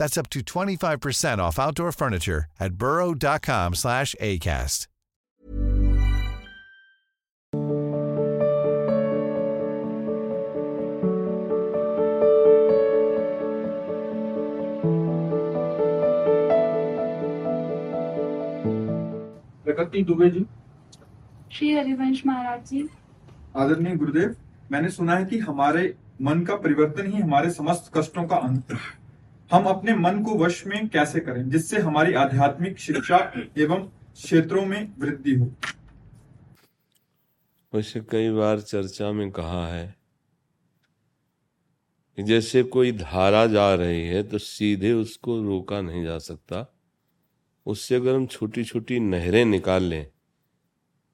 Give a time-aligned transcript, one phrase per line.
[0.00, 4.88] That's up to 25% off outdoor furniture at burrow.com slash ACAST.
[19.64, 20.46] प्रकृति दुबे जी।
[21.52, 22.88] श्री हरिवंश महाराज जी।
[23.56, 24.36] आदरणीय गुरुदेव
[24.72, 29.07] मैंने सुना है कि हमारे मन का परिवर्तन ही हमारे समस्त कष्टों का अंत है।
[29.50, 33.18] हम अपने मन को वश में कैसे करें, जिससे हमारी आध्यात्मिक शिक्षा
[33.58, 35.50] एवं क्षेत्रों में वृद्धि हो?
[37.72, 39.96] वैसे कई बार चर्चा में कहा है
[42.18, 46.64] जैसे कोई धारा जा रही है तो सीधे उसको रोका नहीं जा सकता।
[47.66, 50.06] उससे अगर हम छोटी छोटी नहरें निकाल लें,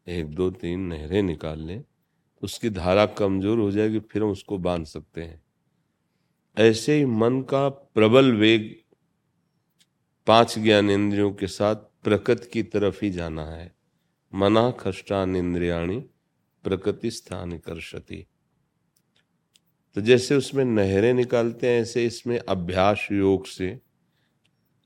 [0.06, 4.58] एक, दो, तीन नहरें निकाल लें तो उसकी धारा कमज़ोर हो जाएगी, फिर हम उसको
[4.58, 5.42] बाँध सकते हैं।
[6.56, 8.74] ऐसे ही मन का प्रबल वेग
[10.26, 13.74] पाँच ज्ञान इंद्रियों के साथ प्रकृति की तरफ़ ही जाना है।
[14.32, 15.98] मना खष्टान इंद्रियाणी
[16.64, 18.26] प्रकृति स्थान कर्षति
[19.96, 23.80] तो जैसे उसमें नहरें निकालते हैं, ऐसे इसमें अभ्यास योग से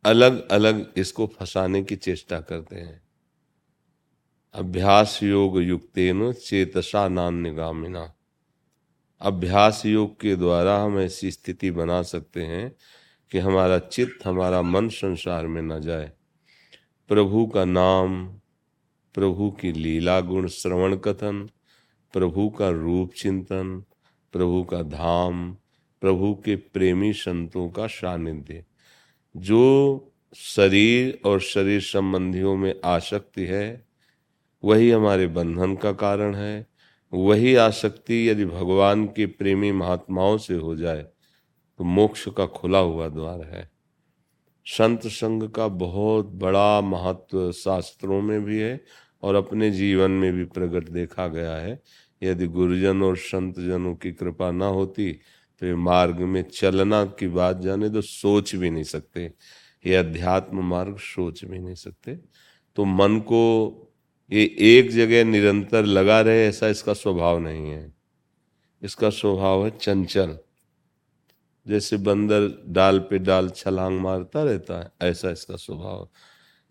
[0.05, 3.01] अलग अलग इसको फंसाने की चेष्टा करते हैं।
[4.55, 8.15] अभ्यास योग युक्तेन चेतसा नान निगामिना
[9.21, 12.77] अभ्यास योग के द्वारा हम ऐसी स्थिति बना सकते हैं
[13.31, 16.13] कि हमारा चित्त, हमारा मन संसार में न जाए।
[17.09, 18.29] प्रभु का नाम,
[19.15, 21.49] प्रभु की लीला गुण श्रवण कथन,
[22.13, 23.85] प्रभु का रूप चिंतन,
[24.33, 25.57] प्रभु का धाम,
[26.01, 28.65] प्रभु के प्रेमी संतों का सानिध्य।
[29.37, 33.87] जो शरीर और शरीर संबंधियों में आसक्ति है,
[34.65, 36.67] वही हमारे बंधन का कारण है
[37.13, 43.09] वही आसक्ति यदि भगवान के प्रेमी महात्माओं से हो जाए तो मोक्ष का खुला हुआ
[43.09, 43.71] द्वार है।
[44.67, 48.81] संत संग का बहुत बड़ा महत्व शास्त्रों में भी है
[49.23, 51.81] और अपने जीवन में भी प्रकट देखा गया है।
[52.23, 57.29] यदि गुरुजन और संत जनों की कृपा ना होती तो ये मार्ग में चलना की
[57.29, 59.33] बात जाने तो सोच भी नहीं सकते।
[59.85, 62.19] ये अध्यात्म मार्ग सोच भी नहीं सकते।
[62.77, 63.88] तो मन को
[64.31, 67.95] ये एक जगह निरंतर लगा रहे, ऐसा इसका स्वभाव नहीं है।
[68.83, 70.39] इसका स्वभाव है चंचल।
[71.69, 76.09] जैसे बंदर डाल पे डाल छलांग मारता रहता है, ऐसा इसका स्वभाव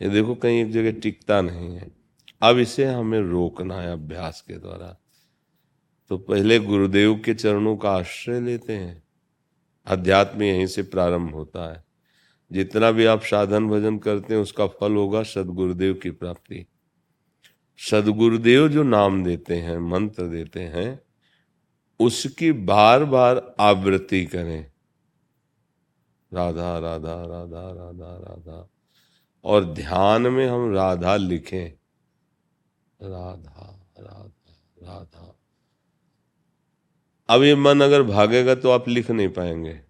[0.01, 1.91] ये देखो, कहीं एक जगह टिकता नहीं है।
[2.41, 4.97] अब इसे हमें रोकना है अभ्यास के द्वारा।
[6.09, 9.03] तो पहले गुरुदेव के चरणों का आश्रय लेते हैं।
[9.87, 11.83] अध्यात्म यहीं से प्रारंभ होता है।
[12.51, 16.65] जितना भी आप साधन भजन करते हैं, उसका फल होगा सदगुरुदेव की प्राप्ति।
[17.77, 20.99] सदगुरुदेव जो नाम देते हैं, मंत्र देते हैं,
[21.99, 24.71] उसकी बार बार आवृत्ति करें।
[26.33, 28.69] राधा राधा राधा राधा राधा।
[29.43, 31.69] और ध्यान में हम राधा लिखें।
[33.07, 35.39] राधा राधा राधा।
[37.29, 39.81] अब ये मन अगर भागेगा तो आप लिख नहीं पाएँगे।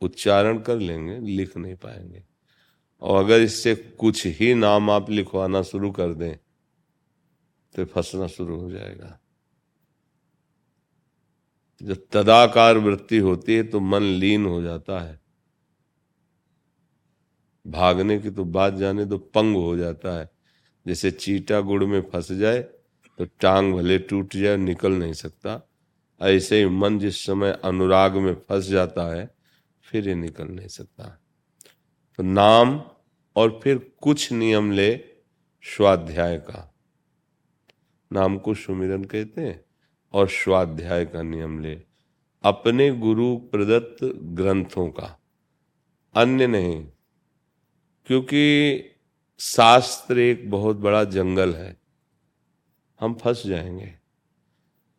[0.00, 2.24] उच्चारण कर लेंगे, लिख नहीं पाएँगे।
[3.02, 6.34] और अगर इससे कुछ ही नाम आप लिखवाना शुरू कर दें
[7.74, 9.18] तो फंसना शुरू हो जाएगा।
[11.80, 15.20] जब तदाकार वृत्ति होती है तो मन लीन हो जाता है।
[17.66, 20.30] भागने की तो बात जाने तो पंग हो जाता है।
[20.86, 22.60] जैसे चीटा गुड़ में फंस जाए
[23.18, 25.60] तो टांग भले टूट जाए, निकल नहीं सकता।
[26.20, 29.28] ऐसे ही मन जिस समय अनुराग में फंस जाता है,
[29.84, 31.18] फिर ये निकल नहीं सकता।
[32.16, 32.82] तो नाम
[33.36, 34.96] और फिर कुछ नियम ले
[35.62, 36.74] स्वाध्याय का।
[38.12, 39.64] नाम को सुमिरन कहते हैं
[40.12, 41.82] और स्वाध्याय का नियम ले।
[42.44, 45.20] अपने गुरु प्रदत्त ग्रंथों का।
[46.14, 46.86] अन्य नहीं,
[48.06, 48.82] क्योंकि
[49.38, 51.76] शास्त्र एक बहुत बड़ा जंगल है।
[53.00, 53.94] हम फंस जाएँगे।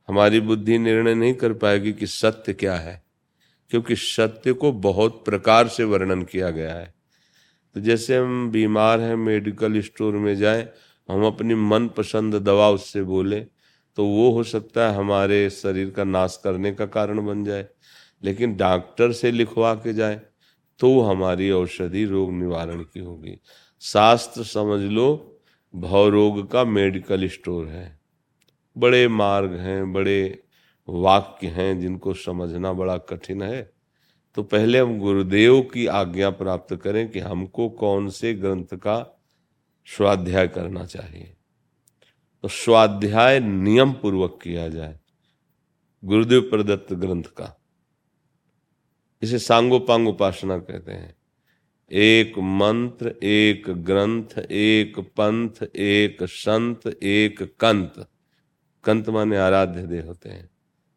[0.08, 3.04] हमारी बुद्धि निर्णय नहीं कर पाएगी कि सत्य क्या है,
[3.70, 6.97] क्योंकि सत्य को बहुत प्रकार से वर्णन किया गया है।
[7.78, 10.62] तो जैसे हम बीमार हैं मेडिकल स्टोर में जाएँ,
[11.10, 13.40] हम अपनी मनपसंद दवा उससे बोले
[13.98, 17.68] तो वो हो सकता है हमारे शरीर का नाश करने का कारण बन जाए।
[18.24, 20.20] लेकिन डॉक्टर से लिखवा के जाए
[20.80, 23.38] तो हमारी औषधि रोग निवारण की होगी।
[23.82, 25.40] शास्त्र समझ लो
[25.74, 28.00] भवरोग का मेडिकल स्टोर है।
[28.76, 30.44] बड़े मार्ग हैं, बड़े
[30.88, 33.70] वाक्य हैं जिनको समझना बड़ा कठिन है।
[34.38, 38.98] तो पहले हम गुरुदेव की आज्ञा प्राप्त करें कि हमको कौन से ग्रंथ का
[39.88, 41.34] स्वाध्याय करना चाहिए।
[42.44, 45.00] तो स्वाध्याय नियम पूर्वक किया जाए,
[46.04, 47.60] गुरुदेव प्रदत्त ग्रंथ का।
[49.22, 51.16] इसे सांगोपांग उपासना कहते हैं।
[51.92, 58.08] एक मंत्र, एक ग्रंथ, एक पंथ, एक संत, एक कंत।
[58.84, 60.50] कंत माने आराध्य देव होते हैं,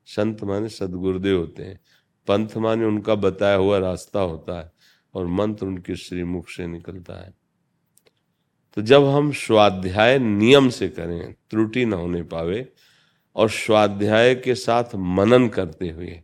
[0.06, 1.81] संत माने सदगुरुदेव होते हैं।
[2.31, 4.71] पंथ माने उनका बताया हुआ रास्ता होता है
[5.15, 7.32] और मंत्र उनके श्रीमुख से निकलता है।
[8.77, 12.67] तो जब हम स्वाध्याय नियम से करें, त्रुटि ना होने पावे
[13.37, 16.21] और स्वाध्याय के साथ मनन करते हुए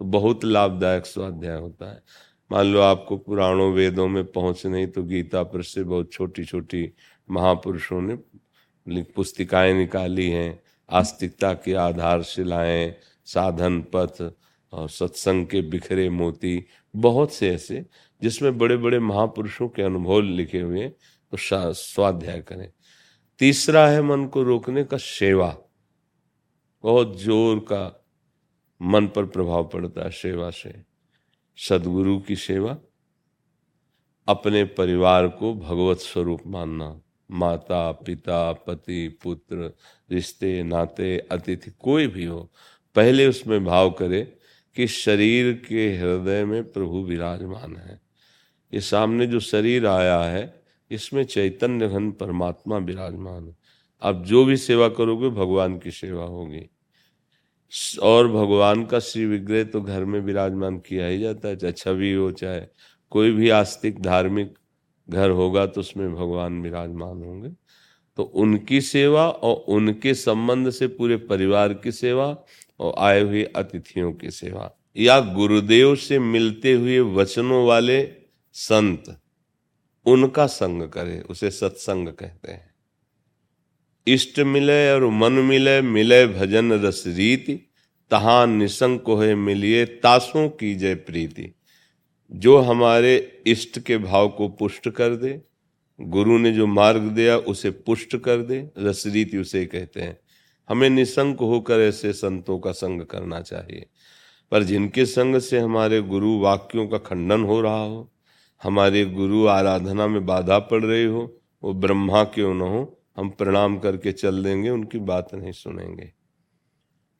[0.00, 2.02] तो बहुत लाभदायक स्वाध्याय होता है।
[2.50, 6.90] मान लो आपको पुराणों वेदों में पहुँच नहीं तो गीता पर से बहुत छोटी छोटी
[7.28, 12.94] महापुरुषों ने पुस्तिकाएँ निकाली हैं, आस्तिकता के आधार से लाए,
[13.26, 14.22] साधन पथ
[14.72, 16.64] और सत्संग के बिखरे मोती,
[16.94, 17.84] बहुत से ऐसे,
[18.22, 21.36] जिसमें बड़े बड़े महापुरुषों के अनुभव लिखे हुए तो
[21.72, 22.68] स्वाध्याय करें।
[23.40, 25.56] तीसरा है मन को रोकने का सेवा।
[26.84, 28.04] बहुत ज़ोर का
[28.80, 30.74] मन पर प्रभाव पड़ता है सेवा से।
[31.58, 32.76] सदगुरु की सेवा,
[34.28, 39.72] अपने परिवार को भगवत स्वरूप मानना। माता, पिता, पति, पुत्र,
[40.10, 42.40] रिश्ते, नाते, अतिथि, कोई भी हो,
[42.96, 44.22] पहले उसमें भाव करे
[44.76, 48.00] कि शरीर के हृदय में प्रभु विराजमान है।
[48.74, 53.56] ये सामने जो शरीर आया है, इसमें चैतन्य घन परमात्मा विराजमान है।
[54.02, 56.70] अब जो भी सेवा करोगे, भगवान की सेवा होगी।
[58.02, 62.12] और भगवान का श्री विग्रह तो घर में विराजमान किया ही जाता है, चाहे छवि
[62.12, 62.62] हो, चाहे
[63.10, 64.58] कोई भी आस्तिक धार्मिक
[65.10, 67.48] घर होगा तो उसमें भगवान विराजमान होंगे।
[68.16, 72.44] तो उनकी सेवा और उनके संबंध से पूरे परिवार की सेवा
[72.80, 78.08] और आए हुए अतिथियों की सेवा। या गुरुदेव से मिलते हुए वचनों वाले
[78.52, 79.20] संत,
[80.06, 82.74] उनका संग करे, उसे सत्संग कहते हैं।
[84.06, 87.54] इष्ट मिले और मन मिले मिले भजन रस रीति,
[88.10, 91.54] तहा निसंग को है मिलिए तासों की जय प्रीति।
[92.32, 95.42] जो हमारे इष्ट के भाव को पुष्ट कर दे,
[96.00, 100.18] गुरु ने जो मार्ग दिया उसे पुष्ट कर दे रसरीति उसे कहते हैं।
[100.68, 103.86] हमें निसंक होकर ऐसे संतों का संग करना चाहिए।
[104.50, 108.12] पर जिनके संग से हमारे गुरु वाक्यों का खंडन हो रहा हो,
[108.62, 113.78] हमारे गुरु आराधना में बाधा पड़ रही हो, वो ब्रह्मा क्यों न हो, हम प्रणाम
[113.78, 116.12] करके चल देंगे, उनकी बात नहीं सुनेंगे।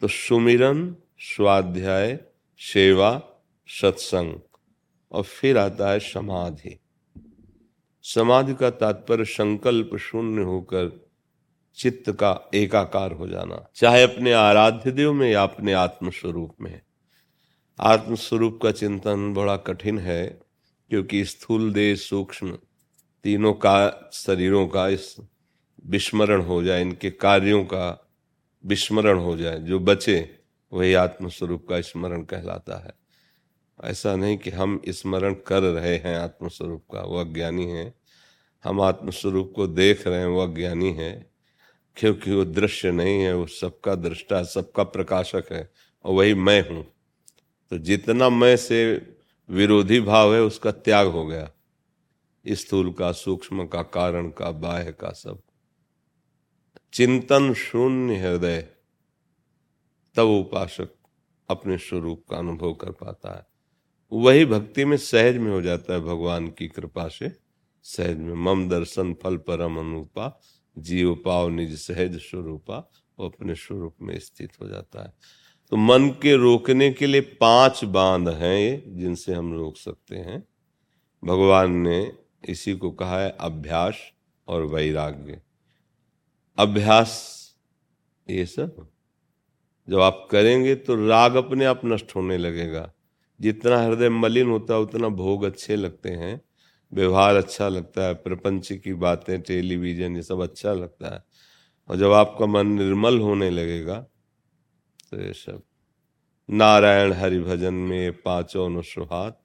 [0.01, 2.21] तो सुमिरन, स्वाध्याय,
[2.59, 3.23] सेवा,
[3.69, 4.35] सत्संग,
[5.13, 6.81] और फिर आता है समाधि।
[8.03, 11.06] समाधि का तात्पर्य संकल्प शून्य होकर
[11.77, 16.81] चित्त का एकाकार हो जाना, चाहे अपने आराध्य देव में या अपने आत्मस्वरूप में।
[17.81, 20.41] आत्मस्वरूप का चिंतन बड़ा कठिन है,
[20.91, 22.59] क्योंकि स्थूल देह सूक्ष्म,
[23.25, 25.17] तीनों का, शरीरों का इस
[25.87, 28.11] विस्मरण हो जाए, इनके कार्यों का
[28.67, 30.39] विस्मरण हो जाए, जो बचे,
[30.73, 33.07] वही आत्मस्वरूप का स्मरण कहलाता है।
[33.85, 37.95] ऐसा नहीं कि हम स्मरण कर रहे हैं आत्मस्वरूप का वह ज्ञानी है।
[38.65, 41.36] हम आत्मस्वरूप को देख रहे हैं वह ज्ञानी है।
[41.97, 45.71] क्योंकि वो दृश्य नहीं है, वो सबका दृष्टा, सबका प्रकाशक है
[46.05, 46.87] और वही मैं हूँ।
[47.71, 49.09] तो जितना मैं से
[49.51, 51.51] विरोधी भाव है, उसका त्याग हो गया।
[52.49, 55.43] स्थूल का, सूक्ष्म का, कारण का, बाह्य का सब।
[56.93, 58.69] चिंतन शून्य हृदय,
[60.15, 60.89] तब उपासक
[61.49, 63.47] अपने स्वरूप का अनुभव कर पाता है।
[64.13, 67.33] वही भक्ति में सहज में हो जाता है भगवान की कृपा से।
[67.83, 70.41] सहज में, मम दर्शन फल परम अनुपा
[70.79, 75.13] जीव पाव निज सहज स्वरूपा, वो अपने स्वरूप में स्थित हो जाता है।
[75.71, 80.49] तो मन के रोकने के लिए पाँच बाँध हैं ये, जिनसे हम रोक सकते हैं।
[81.25, 82.13] भगवान ने
[82.49, 83.97] इसी को कहा है अभ्यास
[84.49, 85.43] और वैराग्य।
[86.59, 87.37] अभ्यास,
[88.31, 88.89] ये सब,
[89.89, 92.93] जब आप करेंगे तो राग अपने आप नष्ट होने लगेगा।
[93.41, 96.41] जितना हृदय मलिन होता है, उतना भोग अच्छे लगते हैं।
[96.93, 101.25] व्यवहार अच्छा लगता है, प्रपंच की बातें, टेलीविज़न, ये सब अच्छा लगता है।
[101.89, 103.99] और जब आपका मन निर्मल होने लगेगा
[105.11, 105.63] तो ये सब।
[106.51, 109.43] नारायण हरि भजन में पाँचों अनुसुहात।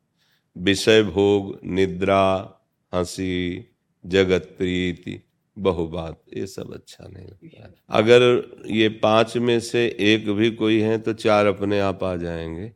[0.58, 2.58] विषय भोग, निद्रा,
[2.94, 3.66] हँसी,
[4.06, 5.20] जगत प्रीति,
[5.58, 8.22] बहुबात, ये सब अच्छा नहीं लगता है। अगर
[8.68, 12.72] ये पाँच में से एक भी कोई है तो चार अपने आप आ जाएँगे।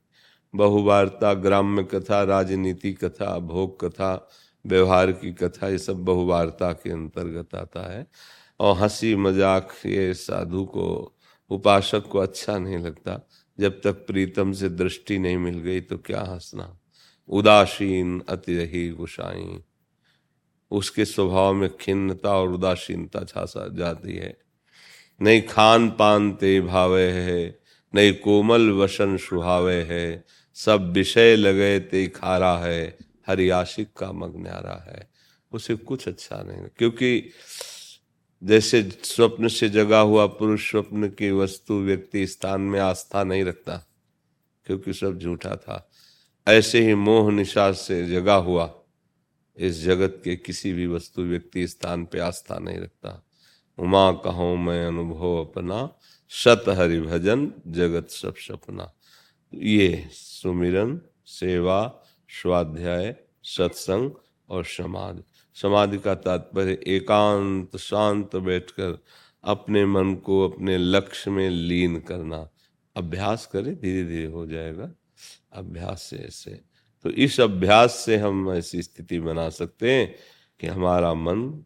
[0.55, 4.29] बहुवार्ता, ग्राम्य कथा, राजनीति कथा, भोग कथा
[4.65, 8.07] व्यवहार की कथा, ये सब बहुवार्ता के अंतर्गत आता है।
[8.59, 11.15] और हँसी मज़ाक, ये साधु को,
[11.51, 13.19] उपासक को अच्छा नहीं लगता।
[13.59, 16.79] जब तक प्रीतम से दृष्टि नहीं मिल गई तो क्या हंसना?
[17.29, 19.63] उदासीन, अति रही गुसाई
[20.71, 24.37] उसके स्वभाव में खिन्नता और उदासीनता छा जाती है।
[25.21, 27.59] नहीं खान पान ते भावे है,
[27.95, 34.83] नहीं कोमल वसन सुहावे है, सब विषय लगे ते खारा है। हरि आशिक का मग्न्यारा
[34.87, 35.09] है।
[35.51, 37.29] उसे कुछ अच्छा नहीं क्योंकि
[38.41, 43.77] जैसे स्वप्न से जगा हुआ पुरुष स्वप्न की वस्तु व्यक्ति स्थान में आस्था नहीं रखता,
[44.67, 45.89] क्योंकि सब झूठा था।
[46.47, 48.73] ऐसे ही मोह निशा से जगा हुआ
[49.57, 53.21] इस जगत के किसी भी वस्तु व्यक्ति स्थान पे आस्था नहीं रखता।
[53.77, 55.89] उमा कहो, मैं अनुभव अपना,
[56.29, 58.91] सत हरि भजन, जगत सब सपना।
[59.53, 64.11] ये सुमिरन, सेवा स्वाध्याय सत्संग
[64.49, 65.21] और समाधि।
[65.53, 69.03] समाधि का तात्पर्य एकांत, शांत बैठकर
[69.43, 72.49] अपने मन को अपने लक्ष्य में लीन करना।
[72.95, 74.91] अभ्यास करे धीरे धीरे हो जाएगा।
[75.53, 76.61] अभ्यास से ऐसे।
[77.03, 80.15] तो इस अभ्यास से हम ऐसी स्थिति बना सकते हैं
[80.59, 81.63] कि हमारा मन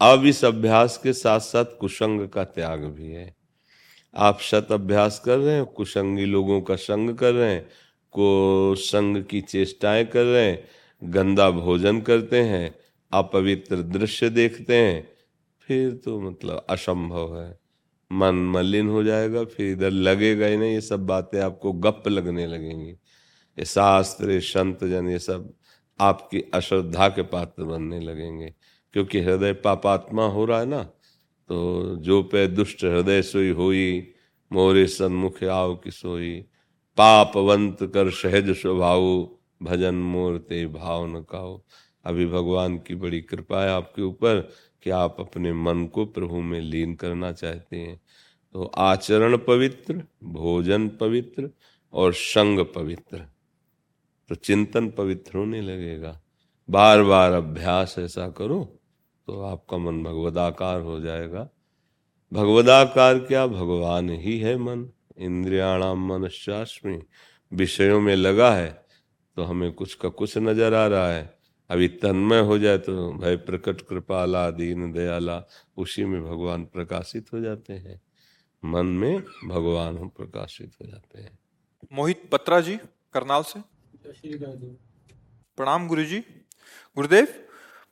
[0.00, 3.36] अब इस अभ्यास के साथ साथ कुसंग का त्याग भी है।
[4.16, 7.68] आप शत अभ्यास कर रहे हैं, कुसंगी लोगों का संग कर रहे हैं
[8.12, 10.62] को संग की चेष्टाएँ कर रहे हैं,
[11.02, 12.74] गंदा भोजन करते हैं,
[13.12, 15.08] अपवित्र दृश्य देखते हैं,
[15.68, 17.58] फिर तो मतलब असंभव है।
[18.10, 22.46] मन मलिन हो जाएगा, फिर इधर लगेगा ही नहीं, ये सब बातें आपको गप लगने
[22.46, 25.52] लगेंगी। ये शास्त्र संत जन, ये सब
[25.98, 28.54] आपकी अश्रद्धा के पात्र बनने लगेंगे,
[28.94, 30.82] क्योंकि हृदय पापात्मा हो रहा है ना
[31.50, 34.12] तो जो पे दुष्ट हृदय सोई हुई,
[34.50, 36.44] मोरे सन्मुख आओ कि सोई
[36.96, 39.28] पापवंत कर सहज स्वभाव,
[39.62, 41.60] भजन मोरते भाव न काओ
[42.04, 44.40] अभी भगवान की बड़ी कृपा है आपके ऊपर
[44.82, 48.00] कि आप अपने मन को प्रभु में लीन करना चाहते हैं।
[48.52, 51.50] तो आचरण पवित्र, भोजन पवित्र
[51.92, 53.24] और संग पवित्र।
[54.28, 56.20] तो चिंतन पवित्र होने लगेगा।
[56.70, 58.64] बार बार अभ्यास ऐसा करो
[59.26, 61.48] तो आपका मन भगवदाकार हो जाएगा।
[62.32, 63.46] भगवदाकार क्या?
[63.46, 64.88] भगवान ही है मन।
[65.20, 66.98] इंद्रियाणाम मनश्चास्मी
[67.52, 68.70] विषयों में लगा है
[69.36, 71.38] तो हमें कुछ का कुछ नज़र आ रहा है।
[71.70, 75.42] अभी तन्मय हो जाए तो भय प्रकट कृपाला दीन दयाला
[75.76, 78.00] उसी में भगवान प्रकाशित हो जाते हैं।
[78.62, 81.38] मन में भगवान हम प्रकाशित हो जाते हैं।
[81.92, 82.76] मोहित पत्रा जी
[83.14, 83.60] करनाल से।
[85.58, 86.18] प्रणाम गुरु जी।
[86.96, 87.28] गुरुदेव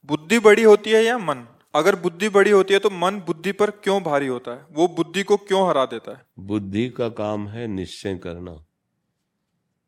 [0.08, 1.47] बुद्धि बड़ी होती है या मन?
[1.75, 4.66] अगर बुद्धि बड़ी होती है तो मन बुद्धि पर क्यों भारी होता है?
[4.72, 6.26] वो बुद्धि को क्यों हरा देता है?
[6.38, 8.66] बुद्धि का काम है निश्चय करना।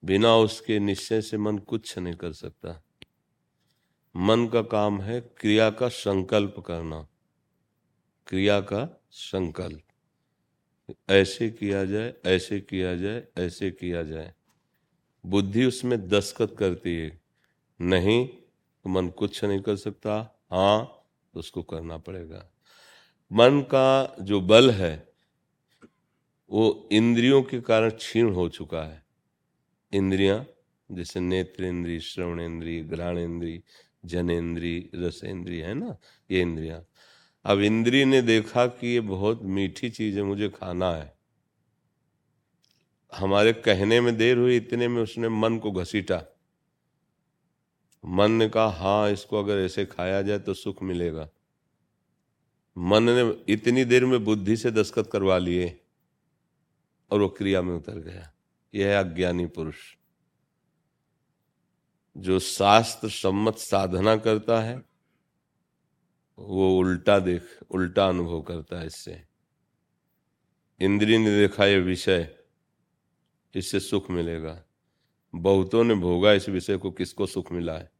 [0.05, 2.85] बिना उसके निश्चय से मन कुछ नहीं कर सकता।
[4.17, 7.09] मन का काम है क्रिया का संकल्प करना।
[8.27, 9.83] क्रिया का संकल्प।
[11.11, 14.35] ऐसे किया जाए, ऐसे किया जाए, ऐसे किया जाए।
[15.27, 17.21] बुद्धि उसमें दस्खत करती है।
[17.81, 18.29] नहीं
[18.85, 20.97] तो मन कुछ नहीं कर सकता। हाँ
[21.35, 22.51] उसको करना पड़ेगा।
[23.33, 25.13] मन का जो बल है,
[26.51, 29.05] वो इंद्रियों के कारण क्षीण हो चुका है।
[29.93, 30.47] इंद्रियाँ,
[30.93, 33.63] जैसे नेत्र इंद्री, श्रवण इंद्री, घ्राण इंद्री
[34.05, 35.97] जनेन्द्री रसेंद्री है ना?
[36.31, 36.87] ये इंद्रियाँ।
[37.45, 41.17] अब इंद्री ने देखा कि ये बहुत मीठी चीज़ है, मुझे खाना है।
[43.15, 46.40] हमारे कहने में देर हुई, इतने में उसने मन को घसीटा।
[48.05, 51.29] मन ने कहा हाँ इसको अगर ऐसे खाया जाए तो सुख मिलेगा।
[52.79, 55.81] मन ने इतनी देर में बुद्धि से दस्खत करवा लिए
[57.11, 58.33] और वो क्रिया में उतर गया।
[58.75, 59.77] यह है अज्ञानी पुरुष।
[62.17, 64.83] जो शास्त्र सम्मत साधना करता है,
[66.39, 69.23] वो उल्टा देख, उल्टा अनुभव करता है इससे।
[70.81, 72.37] इंद्री ने देखा यह विषय,
[73.55, 74.65] इससे सुख मिलेगा।
[75.35, 77.93] बहुतों ने भोगा इस विषय को किसको सुख मिला है?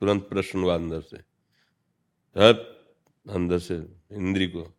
[0.00, 1.16] तुरंत प्रश्न हुआ अंदर से।
[2.36, 2.76] तब
[3.30, 3.76] अंदर से
[4.12, 4.74] इंद्री को,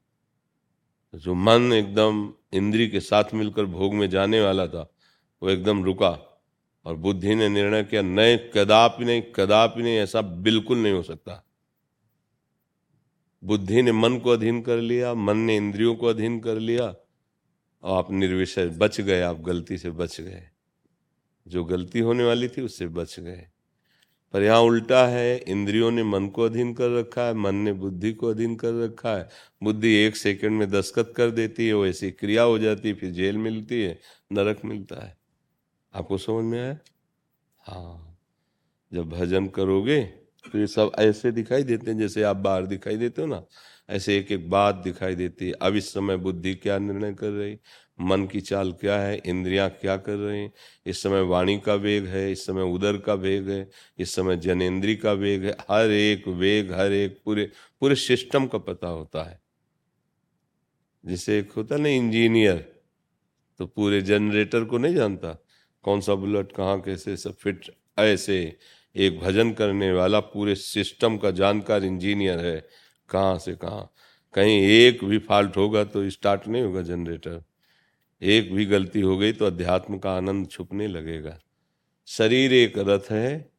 [1.15, 4.91] जो मन एकदम इंद्री के साथ मिलकर भोग में जाने वाला था,
[5.43, 6.41] वो एकदम रुका
[6.85, 11.47] और बुद्धि ने निर्णय किया, नहीं, कदापि नहीं कदापि नहीं, ऐसा बिल्कुल नहीं हो सकता।
[13.43, 16.95] बुद्धि ने मन को अधीन कर लिया, मन ने इंद्रियों को अधीन कर लिया,
[17.83, 20.50] और आप निर्विषय बच गए, आप गलती से बच गए।
[21.48, 23.48] जो गलती होने वाली थी उससे बच गए।
[24.33, 28.13] पर यहाँ उल्टा है, इंद्रियों ने मन को अधीन कर रखा है, मन ने बुद्धि
[28.13, 29.29] को अधीन कर रखा है।
[29.63, 33.12] बुद्धि एक सेकंड में दस्खत कर देती है, वो ऐसी क्रिया हो जाती है, फिर
[33.12, 34.00] जेल मिलती है,
[34.33, 35.17] नरक मिलता है।
[35.93, 36.77] आपको समझ में आया?
[37.60, 38.17] हाँ।
[38.93, 40.01] जब भजन करोगे
[40.45, 43.43] तो ये सब ऐसे दिखाई देते हैं, जैसे आप बाहर दिखाई देते हो ना,
[43.89, 47.57] ऐसे एक एक बात दिखाई देती है। अब इस समय बुद्धि क्या निर्णय कर रही?
[48.01, 49.22] मन की चाल क्या है?
[49.25, 50.51] इंद्रियाँ क्या कर रहे हैं?
[50.86, 54.96] इस समय वाणी का वेग है, इस समय उदर का वेग है, इस समय जनेन्द्री
[54.96, 57.50] का वेग है। हर एक वेग, हर एक पूरे
[57.81, 59.39] पूरे सिस्टम का पता होता है।
[61.03, 62.58] जैसे एक होता ना इंजीनियर
[63.60, 65.38] तो पूरे जनरेटर को नहीं जानता,
[65.86, 68.38] कौन सा बुलेट कहाँ कैसे सब फिट ऐसे
[68.96, 72.60] एक भजन करने वाला पूरे सिस्टम का जानकार इंजीनियर है,
[73.10, 73.91] कहाँ से कहाँ।
[74.34, 77.41] कहीं एक भी फॉल्ट होगा तो स्टार्ट नहीं होगा जनरेटर
[78.21, 81.37] एक भी गलती हो गई तो अध्यात्म का आनंद छुपने लगेगा।
[82.07, 83.51] शरीर एक रथ है,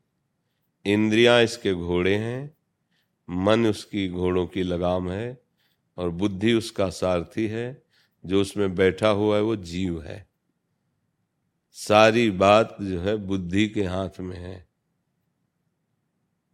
[0.85, 2.57] इंद्रियाँ इसके घोड़े हैं,
[3.28, 5.38] मन उसकी घोड़ों की लगाम है
[5.99, 7.83] और बुद्धि उसका सारथी है,
[8.25, 10.26] जो उसमें बैठा हुआ है वो जीव है।
[11.76, 14.66] सारी बात जो है बुद्धि के हाथ में है।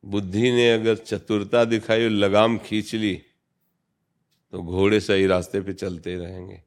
[0.04, 3.14] बुद्धि ने अगर चतुरता दिखाई और लगाम खींच ली
[4.52, 6.62] तो घोड़े सही रास्ते पे चलते रहेंगे।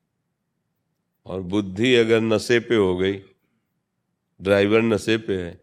[1.26, 3.22] और बुद्धि अगर नशे पे हो गई,
[4.42, 5.62] ड्राइवर नशे पे है,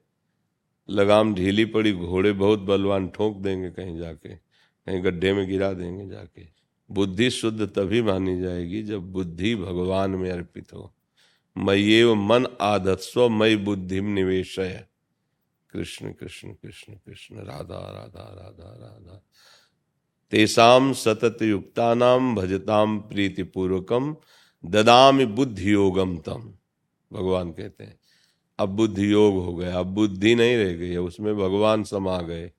[0.88, 6.08] लगाम ढीली पड़ी, घोड़े बहुत बलवान ठोक देंगे कहीं जाके, कहीं गड्ढे में गिरा देंगे
[6.08, 6.46] जाके।
[6.90, 10.94] बुद्धि शुद्ध तभी मानी जाएगी जब बुद्धि भगवान में अर्पित हो।
[11.56, 14.88] मये मन आदत्स्व मई बुद्धि निवेश है
[15.70, 19.22] कृष्ण कृष्ण कृष्ण कृष्ण, राधा राधा राधा राधा।
[20.30, 24.16] तेसाम सतत युक्ता नाम भजताम प्रीति पूर्वकम
[24.64, 26.52] ददाम बुद्धि योगम तम।
[27.10, 27.98] भगवान कहते हैं,
[28.58, 32.50] अब बुद्धि योग हो गया, अब बुद्धि नहीं रह गई है, उसमें भगवान समा गए।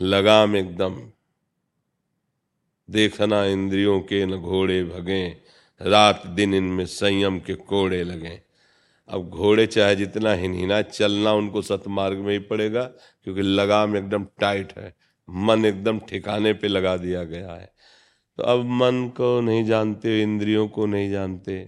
[0.00, 0.96] लगाम एकदम,
[2.88, 5.26] देखना इंद्रियों के न घोड़े भगे,
[5.80, 8.40] रात दिन इनमें संयम के कोड़े लगे।
[9.08, 12.82] अब घोड़े चाहे जितना हिनहिना चलना उनको सतमार्ग में ही पड़ेगा,
[13.24, 14.94] क्योंकि लगाम एकदम टाइट है,
[15.28, 17.75] मन एकदम ठिकाने पे लगा दिया गया है।
[18.38, 21.58] तो अब मन को नहीं जानते, इंद्रियों को नहीं जानते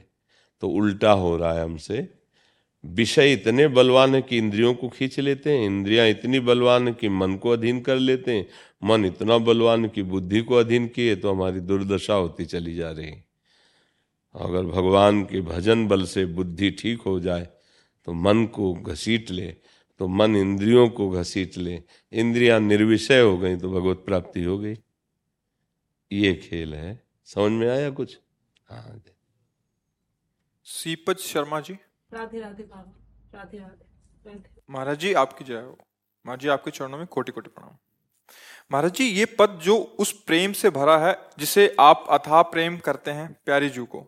[0.63, 2.09] तो उल्टा हो रहा है हमसे।
[2.85, 7.09] विषय इतने बलवान है कि इंद्रियों को खींच लेते हैं, इंद्रियाँ इतनी बलवान है कि
[7.09, 8.47] मन को अधीन कर लेते हैं।
[8.83, 12.91] मन इतना बलवान है कि बुद्धि को अधीन किए तो हमारी दुर्दशा होती चली जा
[12.91, 13.13] रही
[14.35, 17.49] अगर भगवान के भजन बल से बुद्धि ठीक हो जाए
[18.07, 19.47] तो मन को घसीट ले
[20.01, 21.81] तो मन इंद्रियों को घसीट ले।
[22.13, 24.75] इंद्रियाँ निर्विषय हो गई तो भगवत प्राप्ति हो गई।
[26.11, 28.19] ये खेल है। समझ में आया कुछ?
[28.71, 29.01] हाँ
[30.67, 31.75] सीपत शर्मा जी।
[32.11, 34.41] राधे राधे बाबा राधे राधे।
[34.71, 35.77] महाराज जी आपकी जय हो।
[36.25, 37.77] महाराज जी आपके चरणों में कोटि कोटि प्रणाम।
[38.71, 43.11] महाराज जी ये पद जो उस प्रेम से भरा है जिसे आप अथाह प्रेम करते
[43.11, 44.07] हैं प्यारी जू को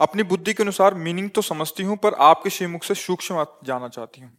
[0.00, 4.20] अपनी बुद्धि के अनुसार मीनिंग तो समझती हूँ पर आपके श्रीमुख से सूक्ष्म जाना चाहती
[4.20, 4.32] हूँ।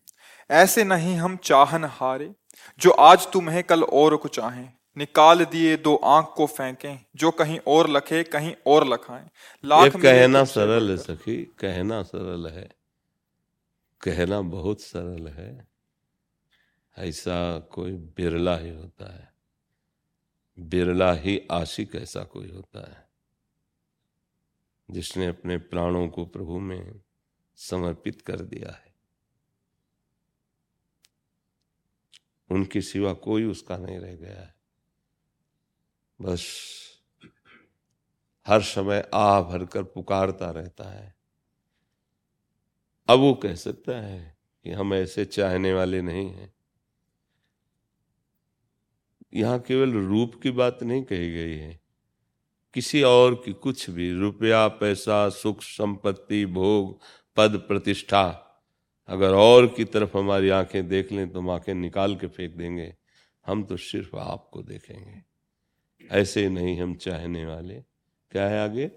[0.49, 2.33] ऐसे नहीं हम चाहन हारे
[2.81, 4.67] जो आज तुम्हें कल और को चाहें।
[4.99, 9.29] निकाल दिए दो आँख को फेंकें जो कहीं और लखे कहीं और लखाएँ।
[9.65, 12.69] लाख कहना सरल है सखी कहना सरल है।
[14.01, 15.67] कहना बहुत सरल है।
[16.97, 19.33] ऐसा कोई बिरला ही होता है।
[20.57, 23.07] बिरला ही आशिक ऐसा कोई होता है
[24.91, 27.01] जिसने अपने प्राणों को प्रभु में
[27.55, 28.93] समर्पित कर दिया है।
[32.49, 34.58] उनके सिवा कोई उसका नहीं रह गया है।
[36.21, 36.47] बस
[38.47, 41.15] हर समय आ भर कर पुकारता रहता है।
[43.07, 46.53] अब वो कह सकता है कि हम ऐसे चाहने वाले नहीं हैं।
[49.33, 51.79] यहाँ केवल रूप की बात नहीं कही गई है।
[52.73, 57.01] किसी और की कुछ भी, रुपया, पैसा, सुख, संपत्ति, भोग,
[57.37, 58.45] पद, प्रतिष्ठा,
[59.07, 62.95] अगर और की तरफ़ हमारी आँखें देख लें तो हम आँखें निकाल के फेंक देंगे।
[63.45, 65.28] हम तो सिर्फ़ आपको देखेंगे।
[66.09, 67.73] ऐसे नहीं हम चाहने वाले।
[68.31, 68.89] क्या है आगे?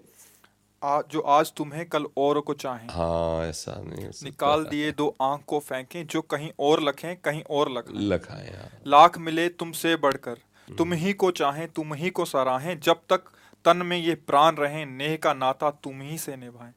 [0.81, 5.15] आ, जो आज तुम्हें कल और को चाहें। हाँ ऐसा नहीं सकता। निकाल दिए दो
[5.21, 9.95] आँख को फेंके जो कहीं और लखें कहीं और लखें लखाएँ हाँ। लाख मिले तुमसे
[9.95, 13.31] बढ़कर। तुम ही को चाहें तुम ही को सराहें जब तक
[13.65, 16.73] तन में ये प्राण रहे नेह का नाता तुम ही से निभाएँ।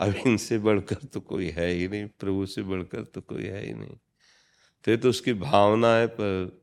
[0.00, 3.72] अब इनसे बढ़कर तो कोई है ही नहीं प्रभु से बढ़कर तो कोई है ही
[3.74, 3.96] नहीं।
[4.84, 6.62] तो तो उसकी भावना है पर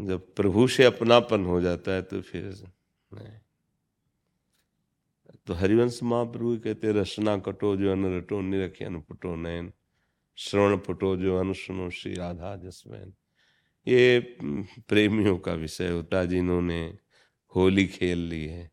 [0.00, 2.44] जब प्रभु से अपनापन हो जाता है तो फिर
[3.14, 3.38] नहीं।
[5.46, 9.72] तो हरिवंश महाप्रभु कहते, रसना कटो जो अन रटो, निरखे अनुपटो नयन।
[10.36, 13.14] श्रवण पटो जो अनुसुनो श्री राधा जसमैन।
[13.88, 14.36] ये
[14.88, 16.98] प्रेमियों का विषय होता है जिन्होंने
[17.56, 18.70] होली खेल ली है।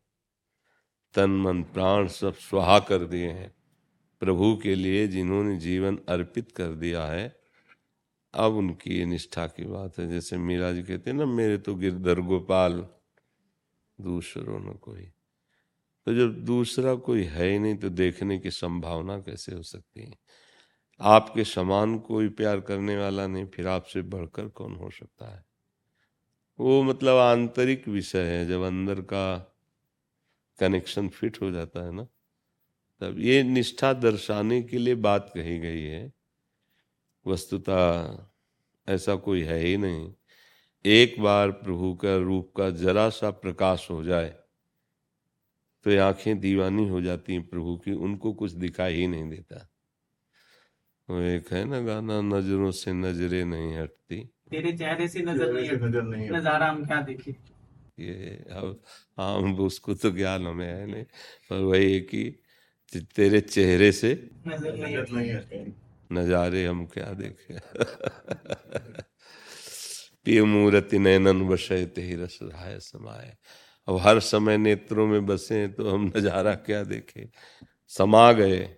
[1.14, 3.54] तन, मन, प्राण सब स्वाहा कर दिए हैं
[4.20, 7.45] प्रभु के लिए, जिन्होंने जीवन अर्पित कर दिया है।
[8.36, 11.74] अब उनकी ये निष्ठा की बात है। जैसे मीरा जी कहते हैं ना, मेरे तो
[11.74, 12.88] गिरधर गोपाल,
[14.00, 15.04] दूसरों न कोई।
[16.06, 20.14] तो जब दूसरा कोई है ही नहीं तो देखने की संभावना कैसे हो सकती है?
[21.00, 25.44] आपके समान कोई प्यार करने वाला नहीं, फिर आपसे बढ़कर कौन हो सकता है?
[26.60, 29.56] वो मतलब आंतरिक विषय है। जब अंदर का
[30.60, 32.02] कनेक्शन फिट हो जाता है ना,
[33.00, 36.15] तब ये निष्ठा दर्शाने के लिए बात कही गई है
[37.26, 37.82] वस्तुता
[38.88, 40.12] ऐसा कोई है ही नहीं।
[40.84, 44.34] एक बार प्रभु का रूप का जरा सा प्रकाश हो जाए
[45.86, 49.68] तो ये आँखें दीवानी हो जाती हैं प्रभु की उनको कुछ दिखाई ही नहीं देता।
[51.08, 54.18] वो एक है ना गाना नज़रों से नजरे नहीं हटती।
[54.50, 57.30] तेरे चेहरे से नज़र नहीं नज़र नहीं नज़ारा हम क्या देखे?
[57.98, 58.82] ये अब
[59.18, 61.04] हाँ उसको तो ज्ञान हमें है नहीं
[61.50, 62.24] पर वही है कि
[63.16, 64.12] तेरे चेहरे से
[64.46, 65.72] नज़र नहीं नज़र नहीं हटती।
[66.12, 67.58] नजारे हम क्या देखे?
[70.24, 73.32] पिय मूर्ति नयनन वशय ते ही रस रहाय समाये।
[73.88, 77.30] अब हर समय नेत्रों में बसे तो हम नज़ारा क्या देखे?
[77.88, 78.76] समा गए।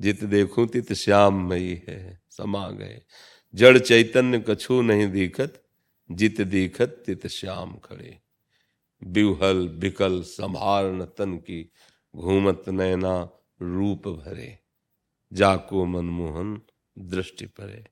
[0.00, 3.02] जित देखूँ तित श्याम मई है। समा गए।
[3.54, 5.62] जड़ चैतन्य कछु नहीं दिखत।
[6.10, 8.18] जित दिखत तित श्याम खड़े।
[9.04, 11.72] बिहल बिकल संभार न तन की
[12.16, 13.30] घूमत नैना
[13.62, 14.58] रूप भरे।
[15.32, 16.60] जाको मनमोहन
[16.98, 17.84] दृष्टि परे।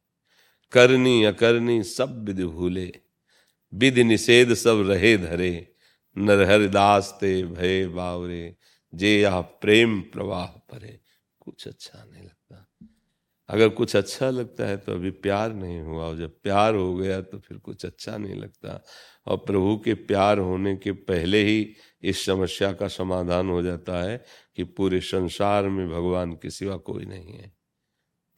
[0.73, 2.93] करनी अकरनी सब विधि भूले।
[3.75, 5.75] विधि निषेध सब रहे धरे।
[6.19, 8.57] नर हरिदास ते भय बावरे।
[8.95, 11.01] जे या प्रेम प्रवाह परे।
[11.41, 12.69] कुछ अच्छा नहीं लगता।
[13.49, 17.21] अगर कुछ अच्छा लगता है तो अभी प्यार नहीं हुआ। और जब प्यार हो गया
[17.21, 18.85] तो फिर कुछ अच्छा नहीं लगता।
[19.27, 24.25] और प्रभु के प्यार होने के पहले ही इस समस्या का समाधान हो जाता है।
[24.59, 27.53] कि पूरे संसार में भगवान के सिवा कोई नहीं है।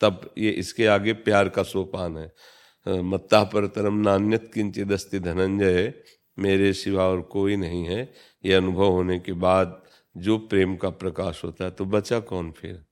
[0.01, 5.93] तब ये इसके आगे प्यार का सोपान है। मत्ता पर तरम नान्यत किंचित अस्ति धनंजय,
[6.39, 8.13] मेरे सिवा और कोई नहीं है।
[8.45, 9.83] ये अनुभव होने के बाद
[10.17, 12.85] जो प्रेम का प्रकाश होता है तो बचा कौन फिर?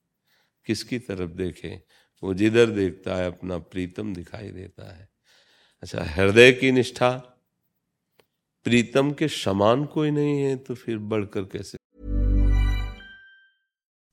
[0.67, 1.81] किसकी तरफ़ देखे?
[2.23, 5.09] वो जिधर देखता है, अपना प्रीतम दिखाई देता है।
[5.83, 7.11] अच्छा हृदय की निष्ठा?
[8.67, 11.79] प्रीतम के समान कोई नहीं है तो फिर बढ़कर कैसे?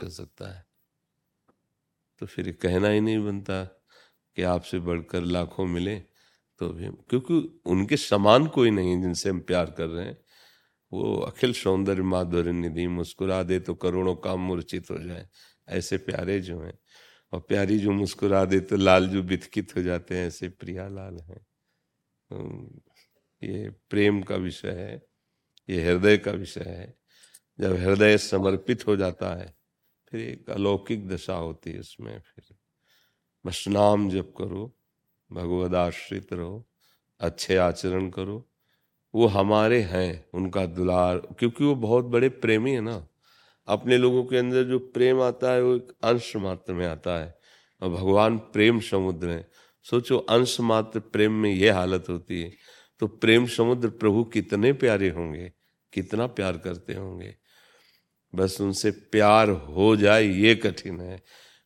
[0.00, 0.64] कर सकता है।
[2.20, 3.64] तो फिर कहना ही नहीं बनता
[4.36, 5.96] कि आपसे बढ़कर लाखों मिले
[6.60, 7.34] तो भी क्योंकि
[7.66, 10.18] उनके समान कोई नहीं जिनसे हम प्यार कर रहे हैं।
[10.92, 15.28] वो अखिल सौंदर्य माधुर्य निधि मुस्कुरा दे तो करोड़ों काम मूर्छित हो जाए।
[15.68, 16.78] ऐसे प्यारे जो हैं,
[17.32, 21.18] और प्यारी जो मुस्कुरा दे तो लाल जो बिथकित हो जाते हैं, ऐसे प्रिया लाल
[21.20, 21.38] हैं।
[22.30, 22.80] तो
[23.42, 25.02] ये प्रेम का विषय है,
[25.68, 26.94] ये हृदय का विषय है।
[27.58, 29.54] जब हृदय समर्पित हो जाता है
[30.10, 32.56] फिर एक अलौकिक दशा होती है उसमें फिर।
[33.46, 34.76] बस नाम जप करो,
[35.32, 36.66] भगवद आश्रित रहो,
[37.20, 38.50] अच्छे आचरण करो।
[39.14, 43.08] वो हमारे हैं, उनका दुलार, क्योंकि वो बहुत बड़े प्रेमी है ना।
[43.66, 47.40] अपने लोगों के अंदर जो प्रेम आता है, वो एक अंश मात्र में आता है।
[47.82, 49.50] और भगवान प्रेम समुद्र है।
[49.82, 52.52] सोचो, अंश मात्र प्रेम में ये हालत होती है।
[52.98, 55.52] तो प्रेम समुद्र प्रभु कितने प्यारे होंगे,
[55.92, 57.36] कितना प्यार करते होंगे।
[58.34, 61.22] बस उनसे प्यार हो जाए ये कठिन है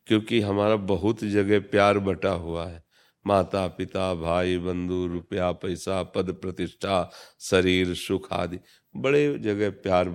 [0.07, 2.83] क्योंकि हमारा बहुत जगह प्यार बटा हुआ है।
[3.25, 8.59] माता पिता भाई बंधु रुपया पैसा पद प्रतिष्ठा शरीर सुख आदि
[8.95, 10.09] बड़े जगह प्यार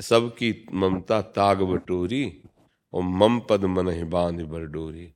[0.00, 2.42] सबकी ममता ताग बटोरी
[2.92, 5.12] और मम पद मन ही बाँध बरडोरी।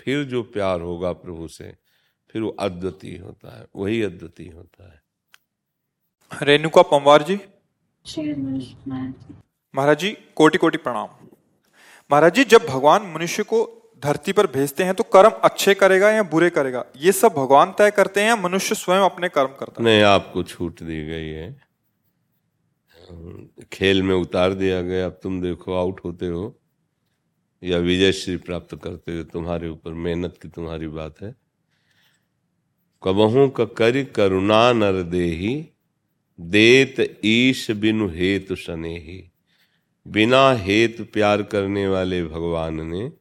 [0.00, 1.76] फिर जो प्यार होगा प्रभु से
[2.30, 5.02] फिर वो अद्वितीय होता है वही अद्वितीय होता है।
[6.42, 7.38] रेणुका पंवार जी।
[9.74, 11.08] महाराज जी कोटि कोटि प्रणाम।
[12.10, 13.58] महाराज जी, जब भगवान मनुष्य को
[14.02, 16.84] धरती पर भेजते हैं तो कर्म अच्छे करेगा या बुरे करेगा?
[16.96, 20.82] ये सब भगवान तय करते हैं या मनुष्य स्वयं अपने कर्म करता नहीं, आपको छूट
[20.82, 21.50] दी गई है।
[23.72, 26.54] खेल में उतार दिया गया, अब तुम देखो, आउट होते हो।
[27.62, 31.34] या विजय श्री प्राप्त करते हो, तुम्हारे ऊपर मेहनत की तुम्हारी बात है।
[33.02, 35.56] कबहू का करि करुणा नर देही,
[36.38, 39.18] देत ईश बिनु हेतु सनेही
[40.08, 43.12] बिना हेतु प्यार करने वाले भगवान ने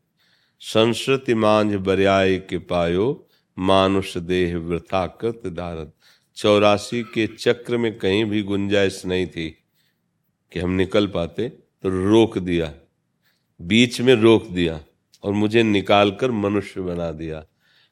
[0.59, 3.27] संस्कृति मांझ बरियाय के पायो
[3.59, 5.93] मानुष देह वृथा कृत दारत
[6.35, 9.49] चौरासी के चक्र में कहीं भी गुंजाइश नहीं थी
[10.51, 12.73] कि हम निकल पाते तो रोक दिया।
[13.61, 14.79] बीच में रोक दिया
[15.23, 17.45] और मुझे निकाल कर मनुष्य बना दिया।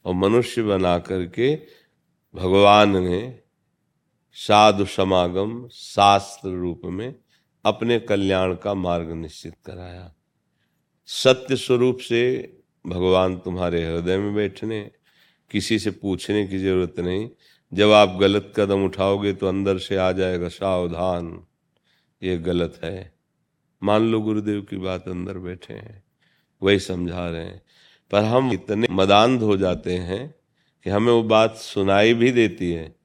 [0.05, 1.55] और मनुष्य बना करके
[2.36, 3.39] भगवान ने
[4.34, 7.15] साधु समागम शास्त्र रूप में
[7.65, 10.15] अपने कल्याण का मार्ग निश्चित कराया।
[11.06, 12.54] सत्य स्वरूप से
[12.88, 14.91] भगवान तुम्हारे हृदय में बैठने,
[15.51, 17.30] किसी से पूछने की ज़रूरत नहीं।
[17.73, 21.45] जब आप गलत कदम उठाओगे तो अंदर से आ जाएगा सावधान।
[22.23, 23.13] ये गलत है।
[23.84, 26.04] मान लो गुरुदेव की बात अंदर बैठे हैं।
[26.63, 27.62] वही समझा रहे हैं।
[28.12, 30.36] पर हम इतने मदान्ध हो जाते हैं
[30.84, 32.95] कि हमें वो बात सुनाई भी देती है।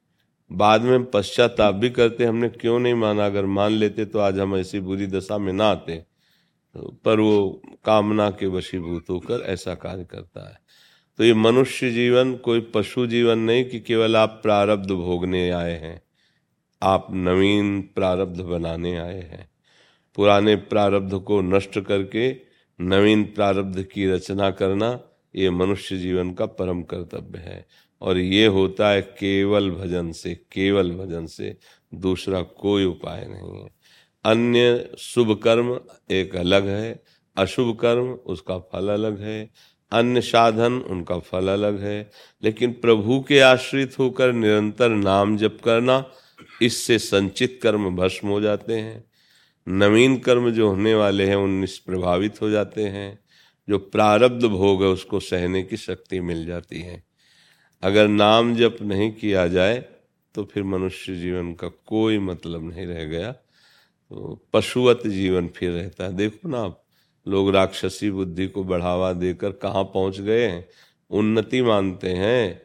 [0.53, 3.27] बाद में पश्चाताप भी करते, हमने क्यों नहीं माना?
[3.27, 6.05] अगर मान लेते तो आज हम ऐसी बुरी दशा में ना आते।
[6.77, 10.59] पर वो कामना के वशीभूत होकर ऐसा कार्य करता है।
[11.19, 16.03] तो ये मनुष्य जीवन, कोई पशु जीवन नहीं कि केवल आप प्रारब्ध भोगने आए हैं।
[16.83, 19.51] आप नवीन प्रारब्ध बनाने आए हैं।
[20.17, 22.37] पुराने प्रारब्ध को नष्ट करके
[22.81, 25.01] नवीन प्रारब्ध की रचना करना
[25.37, 27.67] ये मनुष्य जीवन का परम कर्तव्य है।
[28.01, 31.57] और ये होता है केवल भजन से, केवल भजन से
[31.95, 33.71] दूसरा कोई उपाय नहीं है।
[34.25, 37.03] अन्य शुभ कर्म एक अलग है,
[37.37, 39.51] अशुभ कर्म उसका फल अलग है,
[39.93, 42.11] अन्य साधन उनका फल अलग है।
[42.45, 46.11] लेकिन प्रभु के आश्रित होकर निरंतर नाम जप करना,
[46.63, 49.05] इससे संचित कर्म भस्म हो जाते हैं।
[49.69, 53.19] नवीन कर्म जो होने वाले हैं, उन निष्प्रभावित हो जाते हैं।
[53.69, 57.10] जो प्रारब्ध भोग है, उसको सहने की शक्ति मिल जाती है।
[57.83, 59.85] अगर नाम जप नहीं किया जाए
[60.35, 66.05] तो फिर मनुष्य जीवन का कोई मतलब नहीं रह गया। तो पशुवत जीवन फिर रहता
[66.05, 66.85] है। देखो ना आप,
[67.29, 70.69] लोग राक्षसी बुद्धि को बढ़ावा देकर कहाँ पहुँच गए हैं?
[71.11, 72.63] उन्नति मानते हैं।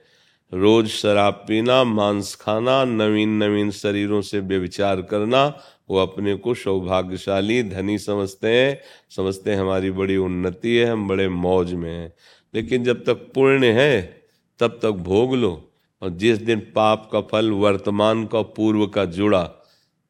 [0.54, 5.46] रोज शराब पीना, मांस खाना, नवीन नवीन शरीरों से व्यविचार करना,
[5.90, 8.82] वो अपने को सौभाग्यशाली धनी समझते हैं।
[9.16, 12.14] समझते हैं हमारी बड़ी उन्नति है, हम बड़े मौज में हैं।
[12.54, 14.25] लेकिन जब तक पुण्य है
[14.60, 19.44] तब तक भोग लो और जिस दिन पाप का फल, वर्तमान का, पूर्व का जुड़ा